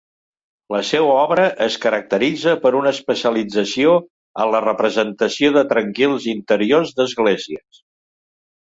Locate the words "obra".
1.23-1.43